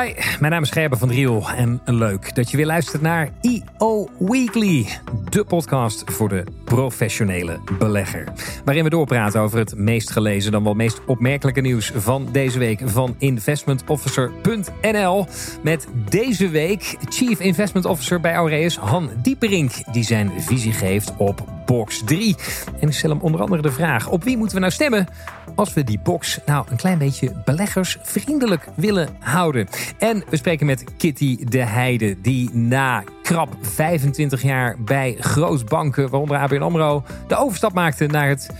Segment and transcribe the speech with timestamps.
[0.00, 4.08] Hi, mijn naam is Gerben van Driel en leuk dat je weer luistert naar EO
[4.18, 4.86] Weekly,
[5.28, 8.24] de podcast voor de professionele belegger.
[8.64, 12.80] Waarin we doorpraten over het meest gelezen dan wel meest opmerkelijke nieuws van deze week
[12.84, 15.26] van investmentofficer.nl.
[15.62, 21.44] Met deze week Chief Investment Officer bij Aureus, Han Dieperink, die zijn visie geeft op
[21.66, 22.36] box 3.
[22.80, 25.06] En ik stel hem onder andere de vraag, op wie moeten we nou stemmen
[25.54, 29.68] als we die box nou een klein beetje beleggersvriendelijk willen houden?
[29.98, 36.36] En we spreken met Kitty de Heide, die na krap 25 jaar bij grootbanken, waaronder
[36.36, 38.50] ABN AMRO, de overstap maakte naar het,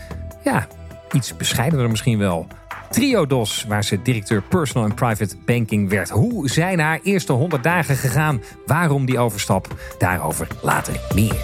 [0.43, 0.67] ja,
[1.11, 2.47] iets bescheidener misschien wel.
[2.89, 6.09] Triodos, waar ze directeur personal en private banking werd.
[6.09, 8.41] Hoe zijn haar eerste 100 dagen gegaan?
[8.65, 9.67] Waarom die overstap?
[9.97, 11.35] Daarover later meer.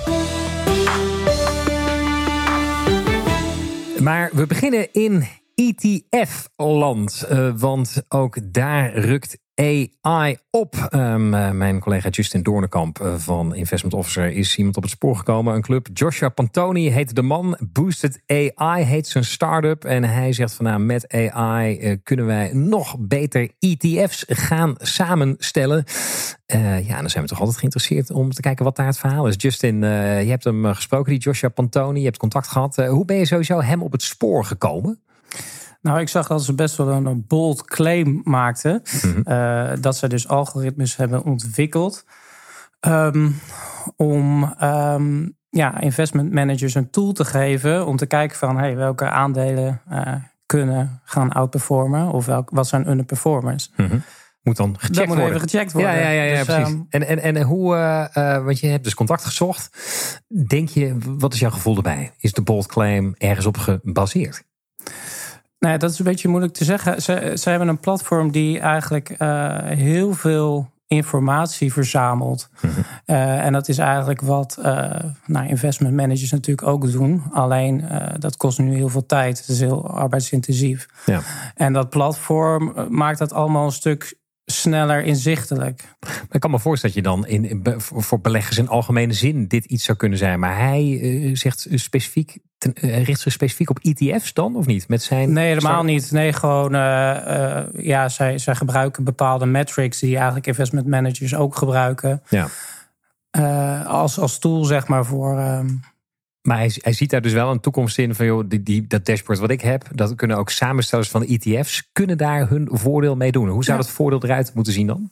[4.02, 7.26] Maar we beginnen in ETF-land.
[7.32, 10.90] Uh, want ook daar rukt AI op.
[10.92, 15.56] Um, mijn collega Justin Doornekamp uh, van Investment Officer is iemand op het spoor gekomen.
[15.56, 15.88] Een club.
[15.94, 17.58] Joshua Pantoni heet de man.
[17.74, 19.84] Boosted AI heet zijn start-up.
[19.84, 25.84] En hij zegt van nou, met AI uh, kunnen wij nog beter ETF's gaan samenstellen.
[26.84, 29.36] ja, dan zijn we toch altijd geïnteresseerd om te kijken wat daar het verhaal is.
[29.38, 32.00] Justin, je hebt hem gesproken, die Joshua Pantoni.
[32.00, 32.76] Je hebt contact gehad.
[32.76, 35.00] hoe ben je sowieso hem op het spoor gekomen?
[35.82, 38.82] Nou, ik zag dat ze best wel een bold claim maakten.
[39.02, 39.22] Mhm.
[39.26, 42.06] uh, dat ze dus algoritmes hebben ontwikkeld.
[42.88, 43.40] Um,
[43.96, 49.10] om um, ja, investment managers een tool te geven om te kijken van hey, welke
[49.10, 50.14] aandelen uh,
[50.46, 53.72] kunnen gaan outperformen of welk, wat zijn underperformers.
[53.76, 54.04] Mm
[54.42, 55.36] Moet dan gecheckt dat moet worden.
[55.36, 55.92] even gecheckt worden.
[55.92, 56.74] Ja, ja, ja, ja Dus, precies.
[56.74, 59.70] ehm, en, en, en hoe, uh, want je hebt dus contact gezocht.
[60.48, 62.14] Denk je, wat is jouw gevoel erbij?
[62.18, 64.44] Is de bold claim ergens op gebaseerd?
[65.60, 67.02] Nou, ja, dat is een beetje moeilijk te zeggen.
[67.02, 72.50] Ze, ze hebben een platform die eigenlijk uh, heel veel informatie verzamelt.
[72.62, 72.80] Mhm.
[73.06, 74.92] Uh, en dat is eigenlijk wat uh,
[75.26, 77.24] nou, investment managers natuurlijk ook doen.
[77.32, 77.84] Alleen
[78.20, 79.40] dat kost nu heel veel tijd.
[79.40, 80.88] Het is heel arbeidsintensief.
[81.06, 81.22] Ja.
[81.56, 84.18] En dat platform maakt dat allemaal een stuk
[84.52, 85.96] sneller inzichtelijk.
[86.32, 89.84] Ik kan me voorstellen dat je dan in, voor beleggers in algemene zin dit iets
[89.84, 90.40] zou kunnen zijn.
[90.40, 94.88] Maar hij uh, zegt specifiek, ten, uh, richt zich specifiek op ETF's dan, of niet?
[94.88, 96.12] Met zijn nee, helemaal niet.
[96.12, 102.22] Nee, gewoon, uh, ja, zij, zij gebruiken bepaalde metrics die eigenlijk investment managers ook gebruiken.
[102.30, 102.48] Ja.
[103.84, 105.38] als, als tool, zeg maar, voor.
[105.38, 105.68] ehm,
[106.42, 109.06] Maar hij, hij, ziet daar dus wel een toekomst in van joh, die, die, dat
[109.06, 113.32] dashboard wat ik heb, dat kunnen ook samenstellers van ETF's kunnen daar hun voordeel mee
[113.32, 113.50] doen.
[113.50, 113.84] Hoe zou Ja.
[113.84, 115.12] dat voordeel eruit moeten zien dan?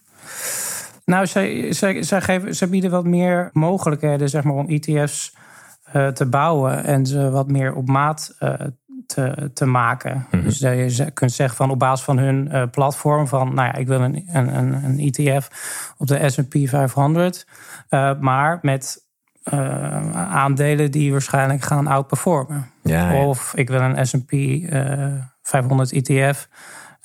[1.06, 5.36] Nou, zij, zij, zij, geven, zij bieden wat meer mogelijkheden zeg maar, om ETF's
[5.96, 8.54] uh, te bouwen en ze wat meer op maat uh,
[9.06, 10.28] te, te maken.
[10.32, 10.44] Mhm.
[10.44, 13.76] Dus dat je kunt zeggen van op basis van hun uh, platform van, nou ja,
[13.76, 15.50] ik wil een, een, een ETF
[15.98, 17.48] op de S&P 500,
[17.90, 19.07] uh, maar met
[19.54, 22.72] uh, aandelen die waarschijnlijk gaan outperformen.
[22.84, 23.26] Ja, ja.
[23.26, 26.48] Of ik wil een S&P uh, 500 ETF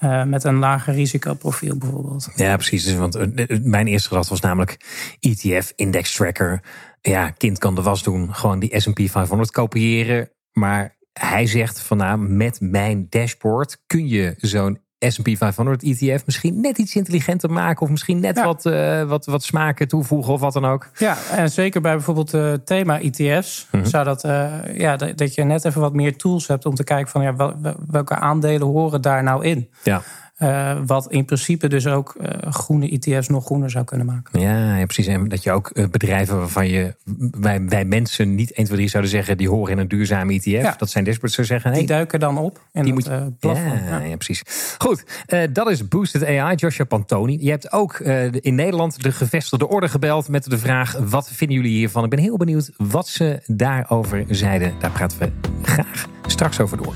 [0.00, 2.28] uh, met een lager risicoprofiel bijvoorbeeld.
[2.34, 2.84] Ja, precies.
[2.84, 4.76] Dus, want uh, mijn eerste gedachte was namelijk
[5.20, 6.62] ETF, index tracker.
[7.00, 8.34] Ja, kind kan de was doen.
[8.34, 10.30] Gewoon die S&P 500 kopiëren.
[10.52, 14.80] Maar hij zegt van nou, met mijn dashboard kun je zo'n
[15.10, 17.82] S&P 500 ETF misschien net iets intelligenter maken.
[17.82, 18.44] Of misschien net ja.
[18.44, 20.88] wat, uh, wat, wat smaken toevoegen of wat dan ook.
[20.98, 23.64] Ja, en zeker bij bijvoorbeeld uh, thema-ETF's.
[23.66, 23.76] Mhm.
[23.76, 23.90] Mm-hmm.
[23.90, 26.84] Zou dat, uh, ja, dat, dat, je net even wat meer tools hebt om te
[26.84, 27.54] kijken van ja, wel,
[27.90, 29.68] welke aandelen horen daar nou in.
[29.82, 30.02] Ja.
[30.38, 34.40] Uh, wat in principe dus ook uh, groene ETF's nog groener zou kunnen maken.
[34.40, 35.06] Ja, ja precies.
[35.06, 36.94] En dat je ook uh, bedrijven waarvan je,
[37.40, 39.36] wij, wij mensen niet 1, 2, 3 zouden zeggen...
[39.36, 40.44] die horen in een duurzame ETF.
[40.44, 40.74] Ja.
[40.78, 41.70] Dat zijn dashboards zou zeggen.
[41.70, 43.72] Die hey, duiken dan op in die het moet je, platform.
[43.72, 44.04] Ja, ja.
[44.04, 44.42] ja, precies.
[44.78, 45.04] Goed,
[45.52, 47.38] dat is Boosted AI, Joshua Pantoni.
[47.40, 47.98] Je hebt ook
[48.40, 50.28] in Nederland de gevestigde orde gebeld...
[50.28, 52.04] met de vraag, wat vinden jullie hiervan?
[52.04, 54.74] Ik ben heel benieuwd wat ze daarover zeiden.
[54.78, 55.30] Daar praten we
[55.62, 56.94] graag straks over door.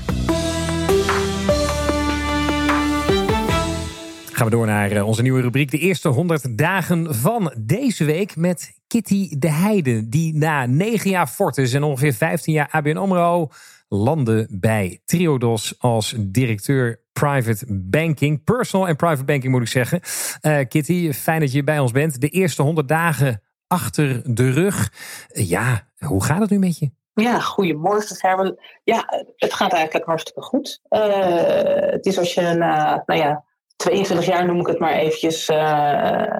[4.37, 5.71] Gaan we door naar eh, onze nieuwe rubriek.
[5.71, 10.09] De eerste 100 dagen van deze week met Kitty de Heide.
[10.09, 13.49] Die na 9 jaar Fortis en ongeveer 15 jaar ABN AMRO...
[13.87, 18.43] landde bij Triodos als directeur private banking.
[18.43, 20.01] Personal en private banking moet ik zeggen.
[20.41, 22.21] Uh, Kitty, fijn dat je bij ons bent.
[22.21, 24.93] De eerste 100 dagen achter de rug.
[25.31, 26.91] Uh, ja, hoe gaat het nu met je?
[27.13, 28.59] Ja, goedemorgen Gerben.
[28.83, 30.81] Ja, het gaat eigenlijk hartstikke goed.
[30.89, 33.45] Het is als je na, nou ja,
[33.77, 36.35] 22 jaar noem ik het maar eventjes, uh,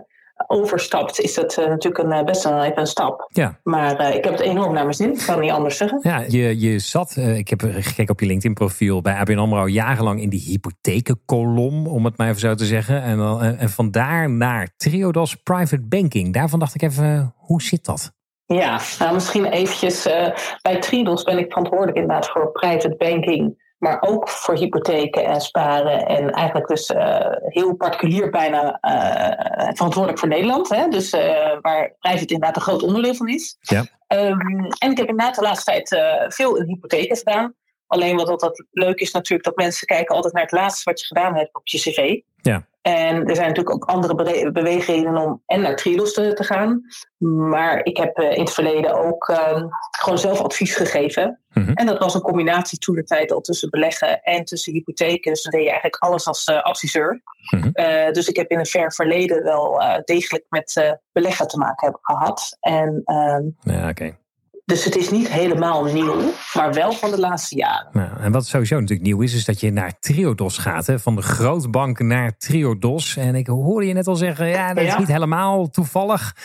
[0.48, 3.30] overstapt, is dat natuurlijk een, best wel even een stap.
[3.34, 3.60] Ja.
[3.64, 6.00] Maar ik heb het enorm naar mijn zin, ik kan niet anders zeggen.
[6.02, 10.30] Ja, je, je zat, ik heb gekeken op je LinkedIn-profiel bij ABN AMRO jarenlang in
[10.30, 13.02] die hypothekenkolom, om het maar even zo te zeggen.
[13.02, 16.34] En, dan, en vandaar naar Triodos Private Banking.
[16.34, 18.16] Daarvan dacht ik even, hoe zit dat?
[18.46, 20.04] Ja, nou misschien eventjes.
[20.62, 26.06] bij Triodos ben ik verantwoordelijk inderdaad voor private banking maar ook voor hypotheken en sparen.
[26.06, 30.70] En eigenlijk dus uh, heel particulier bijna uh, verantwoordelijk voor Nederland.
[30.70, 30.88] Hè?
[30.88, 31.22] Dus uh,
[31.62, 33.58] waar private inderdaad een groot onderdeel van is.
[33.60, 33.80] Ja.
[34.08, 35.88] Um, en ik heb inderdaad de laatste tijd
[36.34, 37.54] veel in hypotheken gedaan.
[37.88, 41.06] Alleen wat altijd leuk is natuurlijk dat mensen kijken altijd naar het laatste wat je
[41.06, 42.20] gedaan hebt op je cv.
[42.42, 42.66] Ja.
[42.88, 46.82] En er zijn natuurlijk ook andere beweegredenen om en naar Triodos te, te, gaan.
[47.50, 51.42] Maar ik heb in het verleden ook uh, gewoon zelf advies gegeven.
[51.50, 51.72] Mhm.
[51.72, 55.32] En dat was een combinatie toen de tijd al tussen beleggen en tussen hypotheken.
[55.32, 57.22] Dus dan deed je eigenlijk alles als uh, adviseur.
[57.50, 57.70] Mhm.
[57.74, 62.00] Uh, dus ik heb in een ver verleden wel degelijk met beleggen te maken hebben
[62.04, 62.58] gehad.
[62.60, 64.18] En, ehm, ja, oké.
[64.68, 67.88] Dus het is niet helemaal nieuw, maar wel van de laatste jaren.
[67.92, 70.88] Nou, en wat sowieso natuurlijk nieuw is, is dat je naar Triodos gaat.
[70.88, 71.00] Hè?
[71.00, 73.18] Van de grootbank naar Triodos.
[73.18, 76.36] En ik hoorde je net al zeggen, ja, dat is niet helemaal toevallig.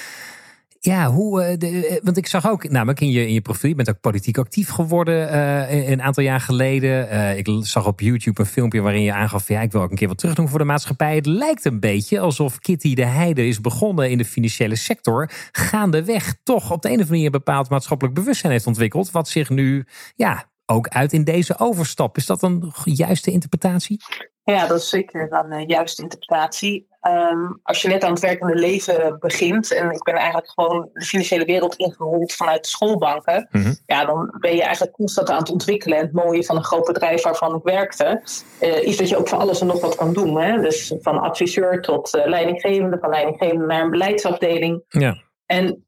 [0.85, 3.75] Ja, hoe, de, uh, want ik zag ook namelijk in je, in je profiel, je
[3.75, 7.37] bent ook politiek actief geworden uh, een aantal jaar geleden.
[7.39, 10.09] ik zag op YouTube een filmpje waarin je aangaf, ja, ik wil ook een keer
[10.09, 11.15] wat terug doen voor de maatschappij.
[11.15, 16.35] Het lijkt een beetje alsof Kitty de Heide is begonnen in de financiële sector, gaandeweg
[16.43, 19.51] toch op de een of andere manier een bepaald maatschappelijk bewustzijn heeft ontwikkeld, wat zich
[19.51, 22.17] nu, ja, ook uit in deze overstap.
[22.17, 24.01] Is dat een juiste interpretatie?
[24.45, 26.91] Ja, dat is zeker een juiste interpretatie.
[27.09, 31.05] Um, als je net aan het werkende leven begint, en ik ben eigenlijk gewoon de
[31.05, 33.77] financiële wereld ingerold vanuit de schoolbanken, mm-hmm.
[33.87, 35.99] ja, dan ben je eigenlijk constant aan het ontwikkelen.
[35.99, 38.23] En het mooie van een groot bedrijf waarvan ik werkte,
[38.61, 40.41] uh, is dat je ook van alles en nog wat kan doen.
[40.41, 40.61] Hè?
[40.61, 44.85] Dus van adviseur tot uh, leidinggevende, van leidinggevende naar een beleidsafdeling.
[44.89, 45.17] Ja.
[45.47, 45.87] En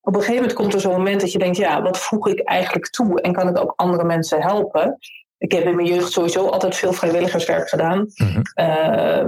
[0.00, 2.40] op een gegeven moment komt er zo'n moment dat je denkt, ja, wat voeg ik
[2.40, 4.98] eigenlijk toe en kan ik ook andere mensen helpen?
[5.38, 8.12] Ik heb in mijn jeugd sowieso altijd veel vrijwilligerswerk gedaan.
[8.14, 8.42] Mm-hmm.
[8.54, 9.24] Uh,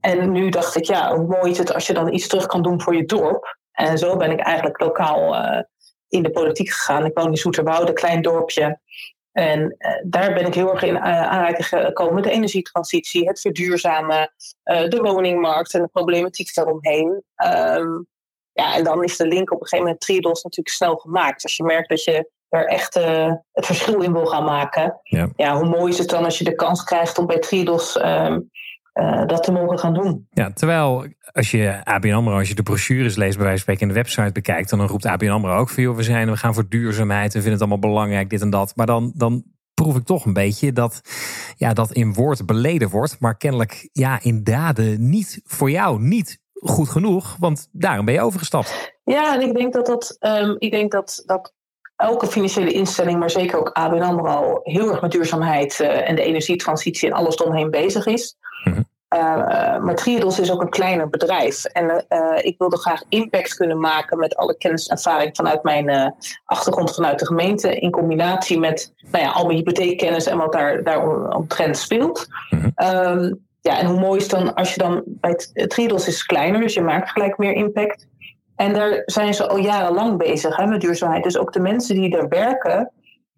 [0.00, 2.62] en nu dacht ik, ja, hoe mooi is het als je dan iets terug kan
[2.62, 3.58] doen voor je dorp.
[3.72, 5.62] En zo ben ik eigenlijk lokaal uh,
[6.08, 7.04] in de politiek gegaan.
[7.04, 8.80] Ik woon in Zoeterwoude, een klein dorpje.
[9.32, 13.40] En uh, daar ben ik heel erg in uh, aanraking gekomen met de energietransitie, het
[13.40, 14.32] verduurzamen,
[14.62, 17.24] de woningmarkt en de problematiek daaromheen.
[17.44, 18.06] Um,
[18.52, 21.42] ja, en dan is de link op een gegeven moment Triodos natuurlijk snel gemaakt.
[21.42, 25.00] Als je merkt dat je er echt uh, het verschil in wil gaan maken.
[25.02, 25.28] Ja.
[25.36, 25.56] ja.
[25.56, 28.50] hoe mooi is het dan als je de kans krijgt om bij Triodos um,
[28.94, 30.26] uh, dat te mogen gaan doen.
[30.30, 33.82] Ja, terwijl als je ABN AMRO, als je de brochures leest, bij wijze van spreken
[33.82, 36.54] in de website bekijkt, dan roept ABN AMRO ook van, joh, we, zijn, we gaan
[36.54, 38.72] voor duurzaamheid, we vinden het allemaal belangrijk, dit en dat.
[38.76, 39.44] Maar dan, dan
[39.74, 41.00] proef ik toch een beetje dat
[41.56, 46.38] ja, dat in woord beleden wordt, maar kennelijk ja, in daden niet voor jou niet
[46.60, 48.98] goed genoeg, want daarom ben je overgestapt.
[49.04, 51.54] Ja, en ik denk dat dat, um, ik denk dat, dat
[52.00, 56.22] elke financiële instelling, maar zeker ook ABN AMRO, heel erg met duurzaamheid uh, en de
[56.22, 58.36] energietransitie en alles eromheen bezig is.
[58.64, 58.88] Mm-hmm.
[59.14, 61.64] Uh, maar Triodos is ook een kleiner bedrijf.
[61.64, 66.14] En uh, ik wilde graag impact kunnen maken met alle kennis en ervaring vanuit mijn
[66.44, 67.78] achtergrond vanuit de gemeente.
[67.78, 72.26] In combinatie met nou ja, al mijn hypotheekkennis en wat daar, daar omtrent speelt.
[72.50, 72.72] Mm-hmm.
[72.96, 75.34] Um, ja, en hoe mooi is dan als je dan bij
[75.66, 78.06] Triodos is kleiner, dus je maakt gelijk meer impact.
[78.60, 81.22] En daar zijn ze al jarenlang bezig hè, met duurzaamheid.
[81.22, 82.90] Dus ook de mensen die daar werken,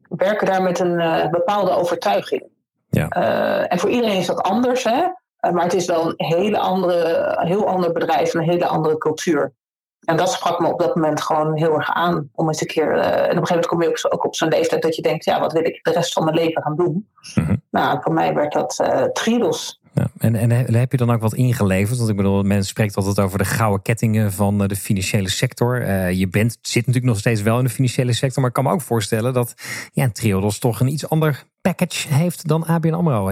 [0.09, 2.45] werken daar met een uh, bepaalde overtuiging.
[2.89, 3.07] Ja.
[3.17, 4.99] Uh, en voor iedereen is dat anders, hè?
[4.99, 9.53] Uh, maar het is wel een hele andere, heel ander bedrijf, een hele andere cultuur.
[10.01, 12.29] En dat sprak me op dat moment gewoon heel erg aan.
[12.32, 12.93] Om eens een keer.
[12.93, 15.25] en op een gegeven moment kom je ook, ook op zo'n leeftijd dat je denkt:
[15.25, 17.08] ja, wat wil ik de rest van mijn leven gaan doen?
[17.35, 17.63] Mm-hmm.
[17.70, 19.81] Nou, voor mij werd dat uh, Triodos.
[19.94, 21.99] Ja, en, en heb je dan ook wat ingeleverd?
[21.99, 25.82] Want ik bedoel, men spreekt altijd over de gouden kettingen van de financiële sector.
[25.82, 28.41] Uh, je bent, zit natuurlijk nog steeds wel in de financiële sector.
[28.41, 29.55] Maar ik kan me ook voorstellen dat
[29.93, 33.25] ja, Triodos toch een iets ander package heeft dan ABN AMRO.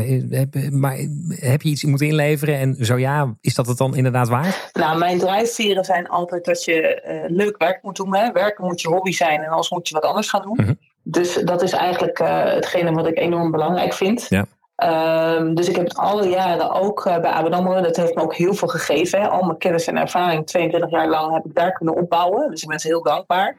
[0.71, 0.97] Maar
[1.29, 2.59] heb je iets moeten inleveren?
[2.59, 4.71] En zo ja, is dat het dan inderdaad waar?
[4.73, 8.17] Nou, mijn drijfveren zijn altijd dat je uh, leuk werk moet doen.
[8.17, 8.33] Hè?
[8.33, 10.57] Werken moet je hobby zijn en anders moet je wat anders gaan doen.
[10.57, 10.79] Mm-hmm.
[11.03, 12.19] Dus dat is eigenlijk
[12.55, 14.27] hetgene wat ik enorm belangrijk vind.
[14.29, 14.47] Ja.
[14.85, 18.23] Um, dus ik heb het alle jaren ook uh, bij ABN AMRO, dat heeft me
[18.23, 19.21] ook heel veel gegeven.
[19.21, 19.29] Hè.
[19.29, 22.51] Al mijn kennis en ervaring, 22 jaar lang, heb ik daar kunnen opbouwen.
[22.51, 23.57] Dus ik ben ze heel dankbaar.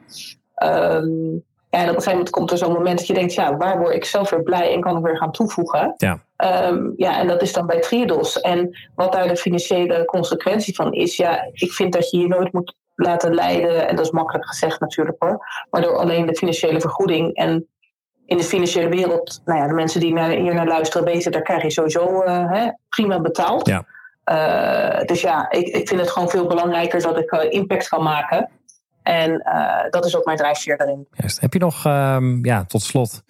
[0.62, 3.56] Um, ja, en op een gegeven moment komt er zo'n moment dat je denkt, ja,
[3.56, 5.94] waar word ik zelf weer blij en kan ik weer gaan toevoegen?
[5.96, 6.18] Ja.
[6.68, 8.40] Um, ja, en dat is dan bij Triodos.
[8.40, 12.52] En wat daar de financiële consequentie van is, ja, ik vind dat je je nooit
[12.52, 16.80] moet laten leiden, en dat is makkelijk gezegd natuurlijk hoor, maar door alleen de financiële
[16.80, 17.66] vergoeding en
[18.26, 21.42] in de financiële wereld, nou ja, de mensen die naar, hier naar luisteren weten, daar
[21.42, 23.66] krijg je sowieso uh, hè, prima betaald.
[23.66, 23.84] Ja.
[25.04, 28.50] dus ja, ik, ik vind het gewoon veel belangrijker dat ik impact kan maken.
[29.02, 29.42] En
[29.90, 31.06] dat is ook mijn drijfveer daarin.
[31.10, 31.40] Juist.
[31.40, 33.22] Heb je nog, ehm, ja, tot slot,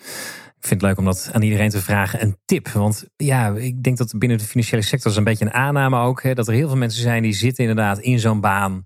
[0.62, 2.22] ik vind het leuk om dat aan iedereen te vragen.
[2.22, 2.68] Een tip.
[2.68, 6.22] Want ja, ik denk dat binnen de financiële sector is een beetje een aanname ook.
[6.22, 8.84] Hè, dat er heel veel mensen zijn die zitten inderdaad in zo'n baan.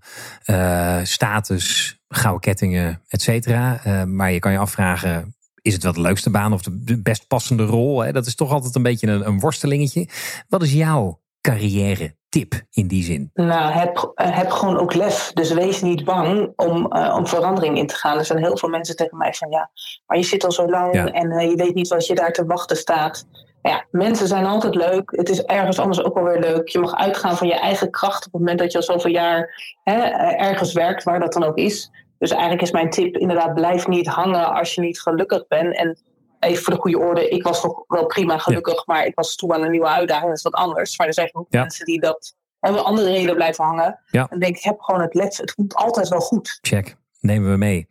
[1.03, 3.81] Status, gouden kettingen, et cetera.
[4.05, 5.35] Maar je kan je afvragen,
[5.67, 7.99] is het wel de leukste baan of de best passende rol?
[7.99, 8.11] Hè?
[8.11, 10.07] Dat is toch altijd een beetje een, een worstelingetje.
[10.47, 13.29] Wat is jouw carrière tip in die zin?
[13.33, 15.31] Nou, heb, heb gewoon ook lef.
[15.33, 18.17] Dus wees niet bang om, uh, om verandering in te gaan.
[18.17, 19.69] Er zijn heel veel mensen tegen mij van ja,
[20.05, 22.45] maar je zit al zo lang en uh, je weet niet wat je daar te
[22.45, 23.27] wachten staat.
[23.61, 25.11] Ja, mensen zijn altijd leuk.
[25.15, 26.67] Het is ergens anders ook alweer leuk.
[26.67, 29.63] Je mag uitgaan van je eigen kracht op het moment dat je al zoveel jaar
[29.83, 29.97] hè,
[30.37, 31.91] ergens werkt, waar dat dan ook is.
[32.17, 35.75] Dus eigenlijk is mijn tip inderdaad, blijf niet hangen als je niet gelukkig bent.
[35.75, 35.97] En
[36.39, 39.53] even voor de goede orde, ik was nog wel prima gelukkig, maar ik was toe
[39.53, 40.97] aan een nieuwe uitdaging, dat is wat anders.
[40.97, 43.99] Maar er zijn ook mensen die dat hebben andere redenen blijven hangen.
[44.11, 44.27] Ja.
[44.29, 46.57] En denk ik, heb gewoon het let, het komt altijd wel goed.
[46.61, 46.97] Check.
[47.19, 47.89] Nemen we mee.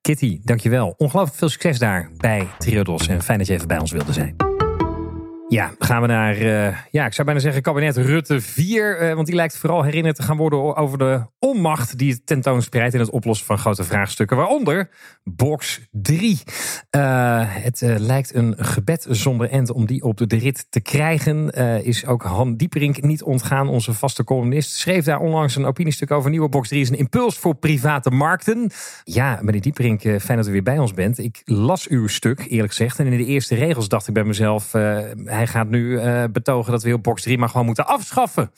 [0.00, 0.94] Kitty, dankjewel.
[0.96, 3.08] Ongelooflijk veel succes daar bij Triodos.
[3.08, 4.47] En fijn dat je even bij ons wilde zijn.
[5.48, 9.00] Ja, gaan we naar, uh, ja, ik zou bijna zeggen kabinet Rutte 4.
[9.00, 12.26] Uh, eh, want die lijkt vooral herinnerd te gaan worden over de onmacht die het
[12.26, 14.36] tentoonspreidt in het oplossen van grote vraagstukken.
[14.36, 14.90] Waaronder
[15.24, 16.38] box 3.
[16.96, 21.50] Uh, eh, het lijkt een gebed zonder end om die op de rit te krijgen.
[21.84, 24.72] is ook Han Dieperink niet ontgaan, onze vaste columnist.
[24.72, 28.70] Schreef daar onlangs een opiniestuk over nieuwe box 3 is een impuls voor private markten.
[29.04, 31.18] Ja, meneer Dieperink, fijn dat u weer bij ons bent.
[31.18, 32.98] Ik las uw stuk, eerlijk gezegd.
[32.98, 34.74] En in de eerste regels dacht ik bij mezelf
[35.38, 38.50] hij gaat nu uh, betogen dat we heel box 3 maar gewoon moeten afschaffen.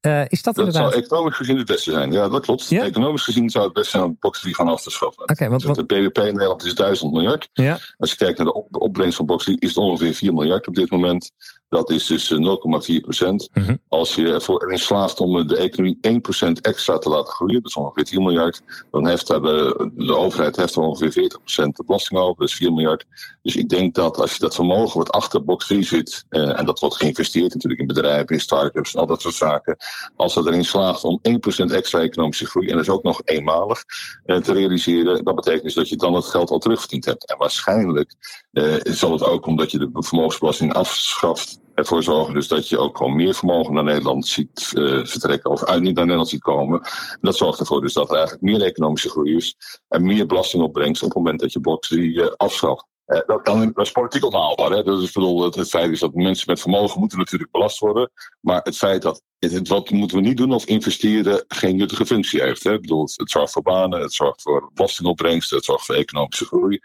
[0.00, 2.12] Uh, is dat, dat zou economisch gezien het beste zijn.
[2.12, 2.68] Ja, dat klopt.
[2.68, 2.84] Ja?
[2.84, 5.22] Economisch gezien zou het best zijn om box 3 gaan af te schaffen.
[5.22, 7.48] Okay, want, dus De BBP in Nederland is 1000 miljard.
[7.52, 7.78] Ja.
[7.96, 10.74] Als je kijkt naar de opbrengst van box 3 is het ongeveer 4 miljard op
[10.74, 11.30] dit moment.
[11.74, 13.48] Dat is dus 0,4 eh, procent.
[13.52, 17.54] Mm Als je ervoor erin slaagt om de economie 1 procent extra te laten groeien,
[17.62, 21.76] dat is ongeveer 10 miljard, dan heeft de, de overheid heeft er ongeveer 40 procent
[21.76, 23.04] de belasting over, dat is 4 miljard.
[23.42, 26.64] Dus ik denk dat als je dat vermogen wat achter box 3 zit, eh, en
[26.64, 29.76] dat wordt geïnvesteerd natuurlijk in bedrijven, in start-ups en al dat soort zaken,
[30.16, 33.20] als dat erin slaagt om 1 procent extra economische groei, en dat is ook nog
[33.24, 33.84] eenmalig,
[34.24, 37.30] eh, te realiseren, dat betekent dus dat je dan het geld al terugverdiend hebt.
[37.30, 38.14] En waarschijnlijk
[38.52, 42.96] eh, zal het ook omdat je de vermogensbelasting afschaft, ervoor zorgen dus dat je ook
[42.96, 46.80] gewoon meer vermogen naar Nederland ziet uh, vertrekken of uit niet naar Nederland ziet komen.
[47.20, 49.56] dat zorgt ervoor dus dat er eigenlijk meer economische groei is
[49.88, 52.86] en meer belastingopbrengst op het moment dat je box die uh, afschaft.
[53.06, 54.70] Uh, dat, dan, dat is politiek onhaalbaar.
[54.70, 55.02] Hè?
[55.02, 58.10] Is, bedoel, het, het feit is dat mensen met vermogen moeten natuurlijk belast worden.
[58.40, 59.22] Maar het feit dat
[59.68, 62.62] wat moeten we niet doen als investeren geen nuttige functie heeft.
[62.62, 62.80] Hè?
[62.80, 66.80] Bedoel, het, zorgt voor banen, het zorgt voor belastingopbrengsten, het zorgt voor economische groei.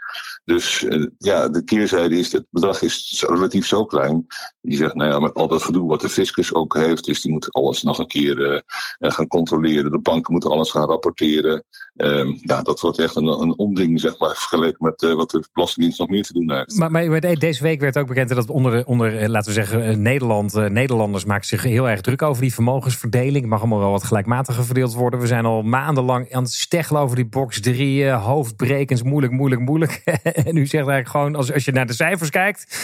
[0.46, 4.25] Dus uh, ja, de keerzijde is, het bedrag is relatief zo klein.
[4.62, 7.32] Die zegt, nou ja, met al dat gedoe wat de fiscus ook heeft, dus die
[7.32, 8.60] moet alles nog een keer uh,
[9.00, 9.92] gaan controleren.
[9.92, 11.63] De banken moeten alles gaan rapporteren.
[12.01, 15.44] Um, ja, dat wordt echt een, een onding, zeg maar, vergeleken met uh, wat de
[15.53, 16.77] Belastingdienst nog meer te doen heeft.
[16.77, 21.25] Maar, maar deze week werd ook bekend dat onder, onder laten we zeggen, Nederland, Nederlanders
[21.25, 23.46] maken zich heel erg druk over die vermogensverdeling.
[23.46, 25.20] mag allemaal wel wat gelijkmatiger verdeeld worden.
[25.20, 28.10] We zijn al maandenlang aan het steggelen over die box 3.
[28.10, 30.01] hoofdbrekens, moeilijk, moeilijk, moeilijk.
[30.48, 32.77] en u zegt eigenlijk gewoon, als, als je naar de cijfers kijkt.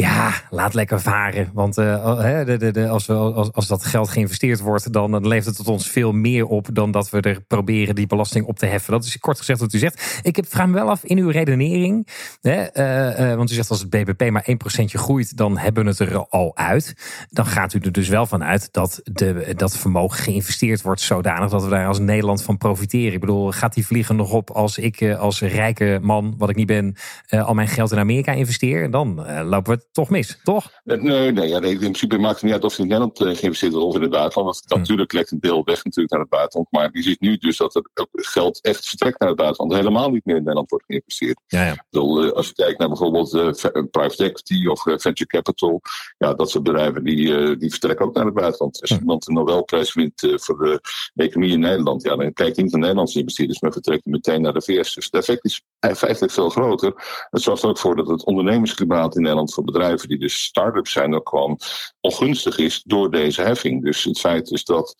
[0.00, 1.50] Ja, laat lekker varen.
[1.52, 5.68] Want uh, de, de, als, als, als dat geld geïnvesteerd wordt, dan, dan levert het
[5.68, 8.92] ons veel meer op dan dat we er proberen die belasting op te heffen.
[8.92, 10.20] Dat is kort gezegd wat u zegt.
[10.22, 12.08] Ik vraag me wel af in uw redenering.
[12.40, 15.90] Hè, uh, uh, want u zegt als het BBP maar 1% groeit, dan hebben we
[15.90, 16.94] het er al uit.
[17.30, 21.50] Dan gaat u er dus wel van uit dat de, dat vermogen geïnvesteerd wordt zodanig
[21.50, 23.12] dat we daar als Nederland van profiteren.
[23.12, 26.66] Ik bedoel, gaat die vliegen nog op als ik als rijke man, wat ik niet
[26.66, 26.96] ben,
[27.28, 28.90] al mijn geld in Amerika investeer?
[28.90, 30.70] Dan lopen we toch mis, toch?
[30.84, 33.72] Nee, nee, ja, nee in principe maakt het niet uit of het in Nederland geïnvesteerd
[33.72, 34.54] wordt of in het buitenland.
[34.56, 34.78] Want hm.
[34.78, 36.68] natuurlijk lekt een deel weg natuurlijk naar het buitenland.
[36.70, 39.74] Maar je ziet nu dus dat er geld echt vertrekt naar het buitenland.
[39.74, 41.40] Helemaal niet meer in Nederland wordt geïnvesteerd.
[41.46, 41.84] Ja, ja.
[41.90, 43.30] Bedoel, als je kijkt naar bijvoorbeeld
[43.90, 45.80] private equity of venture capital.
[46.18, 48.80] Ja, dat soort bedrijven die, die vertrekken ook naar het buitenland.
[48.80, 50.80] Als iemand een Nobelprijs wint voor de
[51.14, 52.02] economie in Nederland.
[52.02, 54.94] Ja, dan kijkt niet naar Nederlandse investeerders, maar vertrekt meteen naar de VS.
[54.94, 56.92] Dus het effect is feitelijk veel groter.
[57.30, 59.77] Het zorgt er ook voor dat het ondernemersklimaat in Nederland voor bedrijven
[60.08, 61.58] die dus start-ups zijn ook gewoon
[62.00, 63.84] ongunstig is door deze heffing.
[63.84, 64.96] Dus het feit is dat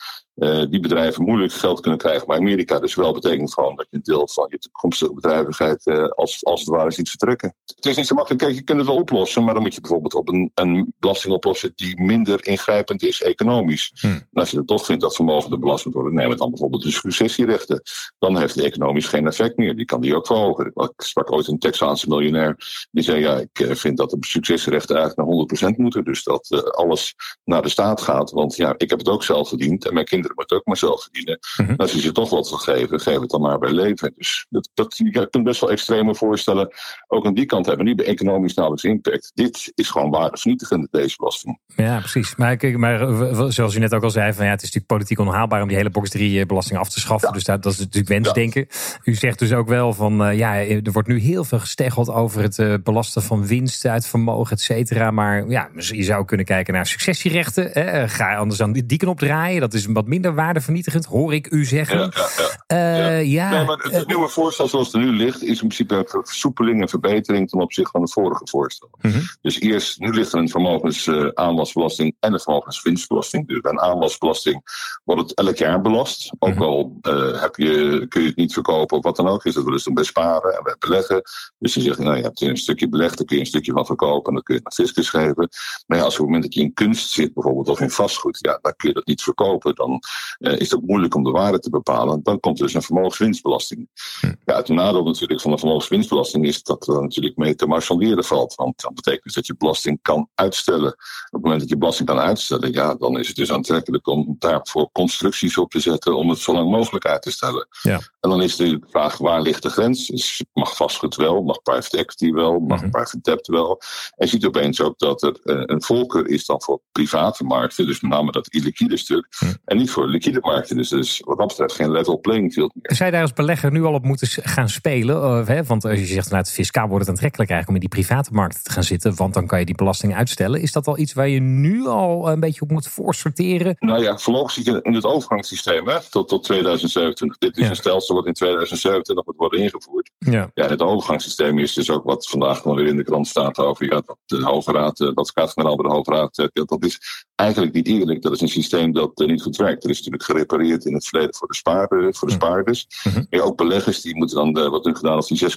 [0.71, 2.27] die bedrijven moeilijk geld kunnen krijgen.
[2.27, 6.45] Maar Amerika dus wel betekent gewoon dat je een deel van je toekomstige bedrijvigheid als,
[6.45, 7.55] als het ware ziet vertrekken.
[7.65, 8.43] Het is niet zo makkelijk.
[8.43, 11.35] Kijk, je kunt het wel oplossen, maar dan moet je bijvoorbeeld op een, een belasting
[11.35, 13.93] oplossen die minder ingrijpend is economisch.
[14.01, 14.07] Hm.
[14.07, 16.83] En als je dan toch vindt dat vermogen belast moet worden, neem het dan bijvoorbeeld
[16.83, 17.83] de successierechten.
[18.19, 19.77] Dan heeft het economisch geen effect meer.
[19.77, 20.67] Die kan die ook verhogen.
[20.75, 22.57] Ik sprak ooit een Texaanse miljonair
[22.91, 26.05] die zei: Ja, ik vind dat de successierechten eigenlijk naar 100% moeten.
[26.05, 27.15] Dus dat uh, alles
[27.45, 28.31] naar de staat gaat.
[28.31, 30.77] Want ja, ik heb het ook zelf verdiend en mijn kinderen moeten het ook maar
[30.77, 31.39] zelf verdienen.
[31.57, 34.13] Mm Als je ze toch wat wil geven, geef het dan maar bij leven.
[34.17, 36.69] Dus dat, dat, je kunt best wel extreme voorstellen.
[37.07, 37.85] Ook aan die kant hebben.
[37.87, 39.31] Niet bij economisch nauwelijks impact.
[39.35, 41.59] Dit is gewoon waardevernietigend, deze belasting.
[41.77, 42.37] Ja, precies.
[42.37, 44.93] Maar, kijk, maar eh, zoals u net ook al zei, van, ja, het is natuurlijk
[44.93, 47.33] politiek onhaalbaar om die hele box 3 eh, belasting af te schaffen.
[47.33, 48.67] Dus dat, dat is natuurlijk wensdenken.
[49.05, 52.85] U zegt dus ook wel van ja, er wordt nu heel veel gesteggeld over het
[52.85, 55.11] belasten van winst uit vermogen, et cetera.
[55.11, 57.71] Maar ja, je zou kunnen kijken naar successierechten.
[57.73, 58.09] Hè.
[58.09, 59.61] Ga anders dan die knop draaien.
[59.61, 61.99] Dat is wat minder waardevernietigend, hoor ik u zeggen.
[61.99, 62.29] Ja,
[62.77, 63.19] ja, ja.
[63.19, 63.51] ja.
[63.51, 66.81] Nee, maar het nieuwe voorstel zoals het er nu ligt, is in principe een versoepeling
[66.81, 68.89] en verbetering ten opzichte van het vorige voorstel.
[69.01, 69.21] Mhm.
[69.41, 73.49] Dus eerst, nu ligt er een vermogensaanwasbelasting en een vermogenswinstbelasting.
[73.49, 74.63] Dus bij een aanwasbelasting
[75.05, 76.33] wordt het elk jaar belast.
[76.39, 76.63] Ook mhm.
[76.63, 79.65] al uh, heb je, kun je het niet verkopen of wat dan ook, is dat
[79.65, 81.23] wel eens dan bij sparen en bij beleggen.
[81.59, 83.87] Dus je zegt, nou, je hebt een stukje belegd, dan kun je een stukje van
[83.87, 85.49] verkopen en dan kun je het naar fiscus geven.
[85.87, 88.39] Maar ja, als op het moment dat je in kunst zit, bijvoorbeeld, of in vastgoed,
[88.41, 89.75] ja, dan kun je dat niet verkopen.
[89.75, 90.01] Dan
[90.39, 92.23] uh, is het ook moeilijk om de waarde te bepalen.
[92.23, 93.89] Dan komt er dus een vermogenswinstbelasting.
[94.21, 94.35] Mhm.
[94.45, 98.55] Ja, het nadeel natuurlijk van de vermogenswinstbelasting is dat er natuurlijk mee te marchanderen valt.
[98.55, 100.93] Want dat betekent dus dat je belasting kan uitstellen.
[100.93, 100.97] Op
[101.31, 104.91] het moment dat je belasting kan uitstellen, ja, dan is het dus aantrekkelijk om daarvoor
[104.93, 107.69] constructies op te zetten om het zo lang mogelijk uit te stellen.
[107.83, 108.01] Ja.
[108.21, 110.07] En dan is de vraag, waar ligt de grens?
[110.07, 113.81] Dus mag vastgoed wel, mag private equity wel, mag mm private debt wel.
[114.17, 117.87] En je ziet opeens ook dat er uh, een voorkeur is dan voor private markten,
[117.87, 119.53] dus met name dat illiquide stuk, mhm.
[119.65, 120.77] en niet voor liquide markten.
[120.77, 123.05] Dus, dus wat dat betreft geen level playing field meer.
[123.05, 125.47] Je daar als belegger nu al op moeten gaan spelen?
[125.47, 125.65] Hè?
[125.65, 128.33] Want als je zegt, vanuit het fiscaal wordt het aantrekkelijk eigenlijk om in die private
[128.33, 130.61] markt te gaan zitten, want dan kan je die belasting uitstellen.
[130.61, 133.77] Is dat al iets waar je nu al een beetje op moet voorsorteren?
[133.79, 137.39] Nou ja, voorlopig zie je in het overgangssysteem hè, tot, tot 2027.
[137.39, 140.11] Dit is een stelsel wat in 2027 moet worden ingevoerd.
[140.19, 140.51] Ja.
[140.55, 143.85] ja, het overgangssysteem is dus ook wat vandaag nog weer in de krant staat over
[143.85, 147.73] ja, dat de Hoge Raad, eh, dat gaat de Hoge Raad, eh, dat is eigenlijk
[147.73, 148.23] niet eerlijk.
[148.23, 149.85] Dat is een systeem dat niet goed werkt.
[149.85, 152.87] Er is natuurlijk gerepareerd in het verleden voor de, voor de spaarders.
[153.05, 155.49] Mm ja, ook beleggers die moeten dan, de, wat hun gedaan als die 6,17%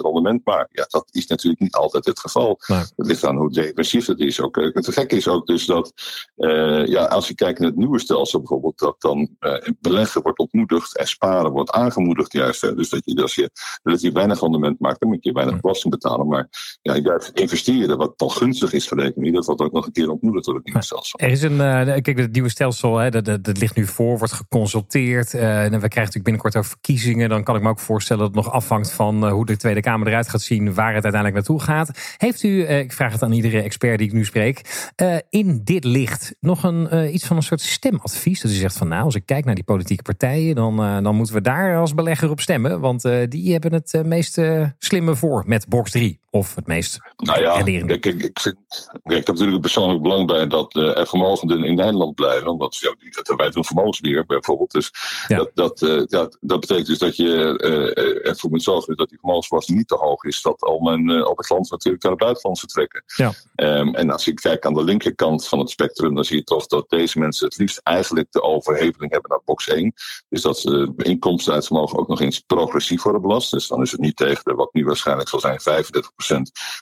[0.00, 0.68] rendement maken.
[0.70, 2.58] Ja, dat is natuurlijk niet altijd het geval.
[2.66, 4.40] Het ligt aan hoe depressief het is.
[4.40, 5.92] Ook, het gekke is ook dus dat,
[6.36, 10.38] uh, ja, als je kijkt naar het nieuwe stelsel bijvoorbeeld, dat dan uh, beleggen wordt
[10.38, 12.60] ontmoedigd en sparen wordt aangemoedigd juist.
[12.60, 12.74] Hè.
[12.74, 13.50] Dus dat je, als je
[13.82, 16.26] relatief weinig rendement maakt, dan moet je weinig belasting betalen.
[16.26, 16.48] Maar
[16.82, 19.92] ja, juist investeren, wat dan gunstig is voor de economie, dat wordt ook nog een
[19.92, 21.18] keer ontmoedigd door het nieuwe stelsel.
[21.18, 24.18] Er is een, uh, kijk, het nieuwe stelsel, hè, dat, dat, dat, ligt nu voor,
[24.18, 25.34] wordt geconsulteerd.
[25.34, 27.28] Uh, we krijgen natuurlijk binnenkort ook verkiezingen.
[27.28, 30.08] Dan kan ik me ook voorstellen dat het nog afhangt van hoe de Tweede Kamer
[30.08, 32.16] eruit gaat zien, waar het uiteindelijk naartoe gaat.
[32.16, 34.90] Heeft u, ik vraag het aan iedere expert die ik nu spreek,
[35.30, 38.40] in dit licht nog een, iets van een soort stemadvies?
[38.40, 41.34] Dat u zegt van nou, als ik kijk naar die politieke partijen, dan, dan moeten
[41.34, 42.80] we daar als belegger op stemmen.
[42.80, 44.40] Want die hebben het meest
[44.78, 46.21] slimme voor met box 3.
[46.34, 48.56] Of het meest nou ja, ik, ik, ik, vind,
[49.04, 52.48] ik heb natuurlijk persoonlijk belang bij dat uh, er vermogenden in Nederland blijven.
[52.48, 54.70] Omdat ja, dat, wij doen vermogensbeheer bijvoorbeeld.
[54.70, 54.90] Dus
[55.28, 59.18] dat, dat, uh, dat, dat betekent dus dat je uh, ervoor moet zorgen dat die
[59.18, 60.42] vermogensbelasting niet te hoog is.
[60.42, 63.04] Dat al men op het land natuurlijk naar het buitenland vertrekken.
[63.16, 63.32] Ja.
[63.56, 66.66] Um, en als je kijkt aan de linkerkant van het spectrum, dan zie je toch
[66.66, 69.92] dat deze mensen het liefst eigenlijk de overheveling hebben naar box 1.
[70.28, 73.50] Dus dat ze inkomsten uit vermogen ook nog eens progressief worden belast.
[73.50, 76.21] Dus dan is het niet tegen de, wat nu waarschijnlijk zal zijn 35%,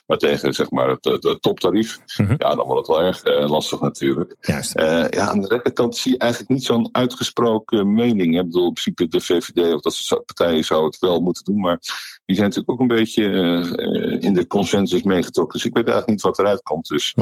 [0.05, 1.99] maar tegen zeg maar het, het toptarief.
[2.17, 2.35] Mhm.
[2.37, 4.35] Ja, dan wordt het wel erg uh, lastig natuurlijk.
[4.39, 4.79] Juist.
[4.79, 8.37] Uh, ja, aan de rechterkant zie je eigenlijk niet zo'n uitgesproken mening.
[8.37, 11.59] Ik bedoel, in principe de VVD of dat soort partijen zou het wel moeten doen,
[11.59, 11.79] maar
[12.25, 15.57] die zijn natuurlijk ook een beetje uh, in de consensus meegetrokken.
[15.57, 16.87] Dus ik weet eigenlijk niet wat eruit komt.
[16.87, 17.15] Dus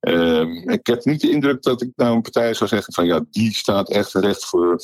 [0.00, 3.24] uh, ik heb niet de indruk dat ik nou een partij zou zeggen van ja,
[3.30, 4.80] die staat echt recht voor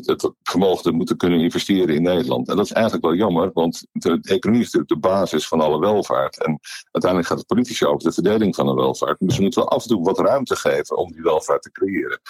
[0.00, 2.48] dat vermogen moeten kunnen investeren in Nederland.
[2.48, 5.78] En dat is eigenlijk wel jammer, want de economie is natuurlijk de basis van alle
[5.78, 6.44] welvaart.
[6.44, 9.16] En uiteindelijk gaat het politische over de verdeling van de welvaart.
[9.18, 12.20] Dus we moeten wel af en toe wat ruimte geven om die welvaart te creëren.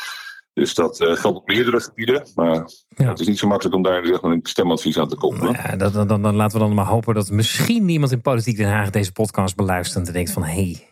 [0.53, 2.27] Dus dat uh, geldt op meerdere gebieden.
[2.35, 5.53] Maar het is niet zo makkelijk om daar zeg maar, een stemadvies aan te koppelen.
[5.53, 8.57] Ja, dat, dan, dan, dan, laten we dan maar hopen dat misschien niemand in Politiek
[8.57, 10.89] Den Haag deze podcast beluistert en denkt van hé, hey,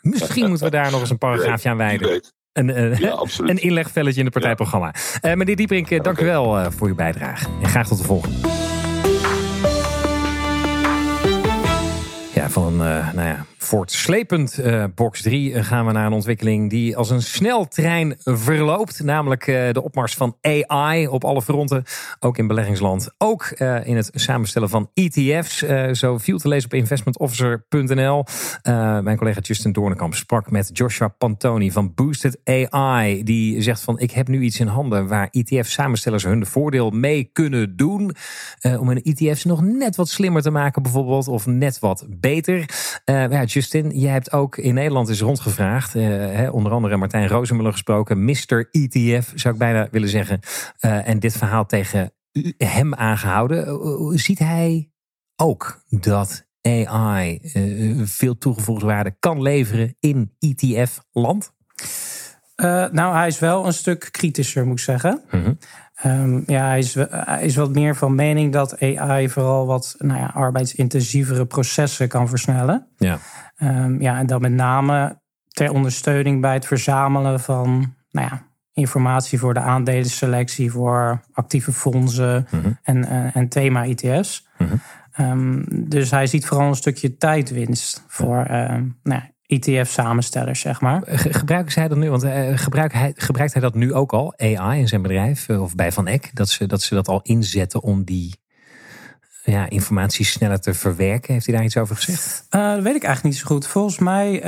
[0.00, 2.22] misschien moeten we daar nog eens een paragraafje aan wijden.
[2.52, 4.94] Een, uh, ja, een inlegvelletje in het partijprogramma.
[5.20, 5.30] Ja.
[5.30, 5.98] Uh, meneer Dieprink, okay.
[5.98, 7.46] dank u wel voor uw bijdrage.
[7.62, 8.63] En graag tot de volgende.
[12.44, 17.10] Ja, van nou ja, Voortslepend uh, box 3 gaan we naar een ontwikkeling die als
[17.10, 19.02] een sneltrein verloopt.
[19.02, 21.84] Namelijk uh, de opmars van AI op alle fronten.
[22.20, 23.10] Ook in beleggingsland.
[23.18, 23.50] Ook
[23.84, 25.58] in het samenstellen van ETF's.
[25.92, 28.24] zo viel te lezen op investmentofficer.nl.
[29.02, 33.22] mijn collega Justin Doornekamp sprak met Joshua Pantoni van Boosted AI.
[33.22, 37.76] Die zegt van ik heb nu iets in handen waar ETF-samenstellers hun voordeel mee kunnen
[37.76, 38.14] doen.
[38.78, 41.28] om hun ETF's nog net wat slimmer te maken bijvoorbeeld.
[41.28, 42.68] Of net wat beter.
[43.04, 45.94] ja, Justin, jij hebt ook in Nederland eens rondgevraagd.
[45.94, 48.24] Uh, onder andere Martijn Rozenmuller gesproken.
[48.24, 48.68] Mr.
[48.70, 50.40] ETF zou ik bijna willen zeggen.
[50.80, 52.12] Uh, en dit verhaal tegen
[52.56, 53.66] hem aangehouden.
[53.66, 54.90] Uh, ziet hij
[55.36, 57.40] ook dat AI
[58.04, 61.52] veel toegevoegde waarde kan leveren in ETF-land?
[62.92, 65.22] nou, hij is wel een stuk kritischer, moet ik zeggen.
[65.30, 65.58] Mm
[66.06, 70.20] Um, ja, hij is, hij is wat meer van mening dat AI vooral wat nou
[70.20, 72.86] ja, arbeidsintensievere processen kan versnellen.
[72.96, 73.18] Ja.
[73.58, 79.38] Um, ja, en dan met name ter ondersteuning bij het verzamelen van nou ja, informatie
[79.38, 82.78] voor de aandelenselectie, voor actieve fondsen mm -hmm.
[82.82, 84.48] en, uh, en thema-ETF's.
[84.58, 85.30] Mm -hmm.
[85.30, 88.68] um, dus hij ziet vooral een stukje tijdwinst voor uh,
[89.02, 91.02] nou ja, ETF-samenstellers, zeg maar.
[91.06, 92.10] Gebruiken zij dat nu?
[92.10, 95.62] Want uh, gebruikt, hij, gebruikt hij dat nu ook al, AI in zijn bedrijf uh,
[95.62, 98.42] of bij Van Eck, dat ze, dat ze dat al inzetten om die
[99.44, 101.32] ja, informatie sneller te verwerken?
[101.32, 102.46] Heeft hij daar iets over gezegd?
[102.50, 103.66] Uh, dat weet ik eigenlijk niet zo goed.
[103.66, 104.40] Volgens mij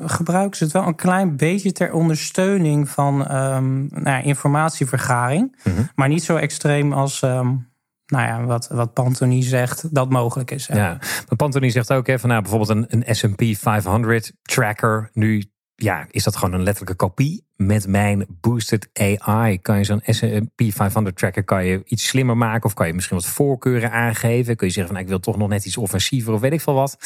[0.00, 5.74] gebruiken ze het wel een klein beetje ter ondersteuning van um, nou ja, informatievergaring, mm
[5.74, 5.88] -hmm.
[5.94, 7.22] maar niet zo extreem als.
[7.22, 7.72] Um,
[8.06, 10.66] nou ja, wat, wat Pantoni zegt, dat mogelijk is.
[10.66, 15.10] Ja, maar Pantoni zegt ook hè, van nou, bijvoorbeeld een, een SP 500 tracker.
[15.12, 15.44] Nu
[15.76, 17.46] ja, is dat gewoon een letterlijke kopie.
[17.56, 22.64] Met mijn boosted AI kan je zo'n SP 500 tracker kan je iets slimmer maken.
[22.64, 24.56] Of kan je misschien wat voorkeuren aangeven.
[24.56, 26.60] Kun je zeggen van nou, ik wil toch nog net iets offensiever of weet ik
[26.60, 26.96] veel wat.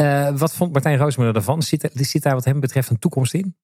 [0.00, 1.62] Uh, wat vond Martijn Roosmuller ervan?
[1.62, 3.56] Zit, zit daar wat hem betreft een toekomst in?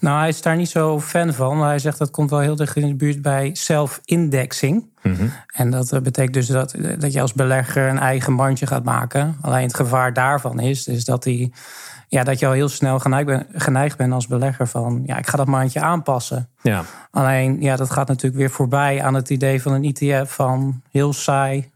[0.00, 1.62] Nou, hij is daar niet zo fan van.
[1.62, 4.88] Hij zegt dat komt wel heel dicht in de buurt bij self-indexing.
[5.02, 8.84] Mm En dat eh, betekent dus dat, dat je als belegger een eigen mandje gaat
[8.84, 9.36] maken.
[9.40, 11.52] Alleen het gevaar daarvan is, is dat, die,
[12.08, 15.02] ja, dat je al heel snel geneigd, ben, geneigd bent als belegger van...
[15.06, 16.48] ja, ik ga dat mandje aanpassen.
[16.62, 16.84] Ja.
[17.10, 21.12] Alleen, ja, dat gaat natuurlijk weer voorbij aan het idee van een ETF van heel
[21.12, 21.70] saai,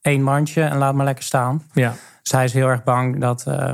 [0.00, 1.62] één mandje en laat maar lekker staan.
[1.72, 1.94] Ja.
[2.22, 3.72] Dus hij is heel erg bang dat uh,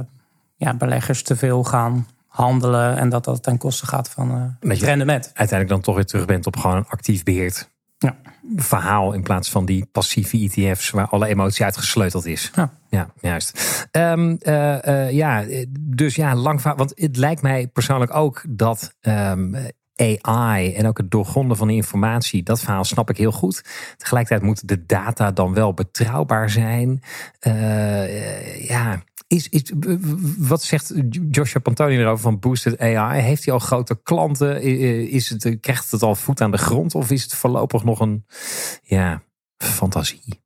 [0.57, 4.83] ja, beleggers te veel gaan handelen en dat dat ten koste gaat van uh, het
[4.83, 5.25] rendement.
[5.25, 8.17] Uiteindelijk dan toch weer terug bent op gewoon een actief beheerd ja.
[8.57, 12.51] verhaal in plaats van die passieve ETF's waar alle emotie uitgesleuteld is.
[12.55, 13.87] Ja, ja juist.
[13.93, 15.45] Um, uh, uh, ja,
[15.81, 19.55] dus ja, lang want het lijkt mij persoonlijk ook dat um,
[19.97, 23.65] AI en ook het doorgronden van de informatie, dat verhaal snap ik heel goed.
[23.97, 27.03] Tegelijkertijd moet de data dan wel betrouwbaar zijn.
[27.47, 29.73] Uh, ja, is, is,
[30.39, 30.95] wat zegt
[31.31, 33.21] Joshua Pantoni erover van Boosted AI?
[33.21, 34.63] Heeft hij al grote klanten?
[35.11, 36.95] Is het, krijgt het al voet aan de grond?
[36.95, 38.27] Of is het voorlopig nog een
[38.83, 39.23] ja,
[39.57, 40.45] fantasie?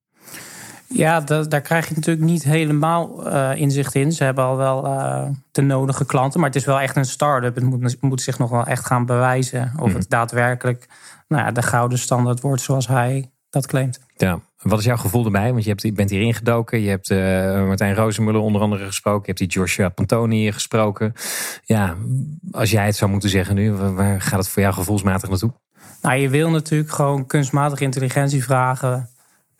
[0.86, 4.12] Ja, dat, daar krijg je natuurlijk niet helemaal uh, inzicht in.
[4.12, 7.54] Ze hebben al wel uh, de nodige klanten, maar het is wel echt een start-up.
[7.54, 10.08] Het moet, moet zich nog wel echt gaan bewijzen of het mhm.
[10.08, 10.88] daadwerkelijk
[11.28, 14.00] nou ja, de gouden standaard wordt zoals hij dat claimt.
[14.16, 15.52] Ja, wat is jouw gevoel erbij?
[15.52, 16.80] Want je, hebt, je bent hierin gedoken.
[16.80, 17.18] Je hebt uh,
[17.66, 19.20] Martijn Rozenmuller onder andere gesproken.
[19.20, 21.12] Je hebt die Joshua Pantoni gesproken.
[21.64, 21.96] Ja,
[22.52, 25.52] als jij het zou moeten zeggen nu, waar gaat het voor jou gevoelsmatig naartoe?
[26.02, 29.08] Nou, je wil natuurlijk gewoon kunstmatige intelligentie vragen.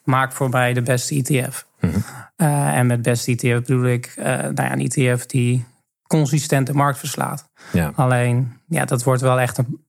[0.05, 1.67] Maak voor mij de beste ETF.
[1.81, 1.97] Mhm.
[2.37, 5.65] uh, en met beste ETF bedoel ik uh, nou ja, een ETF die
[6.07, 7.51] consistent de markt verslaat.
[7.73, 7.93] Ja.
[7.95, 9.85] Alleen, ja, dat wordt wel echt een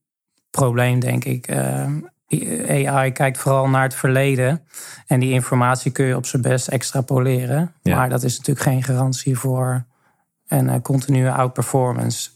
[0.50, 1.48] probleem, denk ik.
[2.68, 4.62] AI kijkt vooral naar het verleden.
[5.08, 7.74] En die informatie kun je op zijn best extrapoleren.
[7.84, 9.86] Maar dat is natuurlijk geen garantie voor
[10.48, 12.30] een uh, continue outperformance.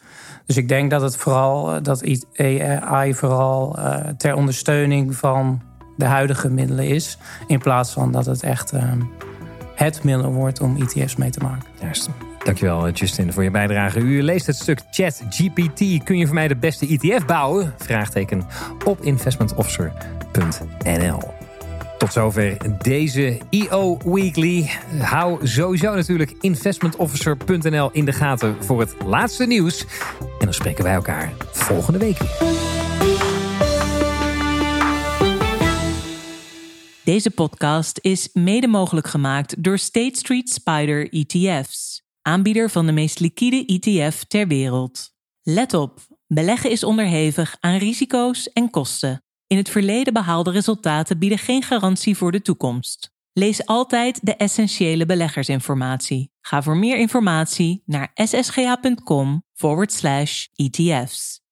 [0.45, 5.61] Dus ik denk dat het vooral dat AI vooral uh, ter ondersteuning van
[5.97, 7.17] de huidige middelen is.
[7.47, 8.81] In plaats van dat het echt uh,
[9.75, 11.67] het middel wordt om ETF's mee te maken.
[11.81, 12.09] Juist.
[12.45, 13.99] Dankjewel Justin voor je bijdrage.
[13.99, 16.03] U leest het stuk Chat GPT.
[16.03, 17.73] Kun je voor mij de beste ETF bouwen?
[17.77, 18.47] Vraagteken
[18.85, 21.19] op investmentofficer.nl.
[21.97, 24.69] Tot zover deze EO Weekly.
[24.99, 29.85] Hou sowieso natuurlijk investmentofficer.nl in de gaten voor het laatste nieuws.
[30.19, 32.17] En dan spreken wij elkaar volgende week
[37.03, 43.19] Deze podcast is mede mogelijk gemaakt door State Street Spider ETF's aanbieder van de meest
[43.19, 45.13] liquide ETF ter wereld.
[45.41, 49.23] Let op, beleggen is onderhevig aan risico's en kosten.
[49.47, 53.13] In het verleden behaalde resultaten bieden geen garantie voor de toekomst.
[53.33, 56.31] Lees altijd de essentiële beleggersinformatie.
[56.41, 61.44] Ga voor meer informatie naar ssga.com forward slash ETF's.